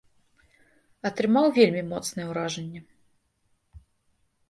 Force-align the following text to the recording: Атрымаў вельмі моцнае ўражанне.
Атрымаў 1.09 1.45
вельмі 1.59 1.83
моцнае 1.91 2.25
ўражанне. 2.33 2.81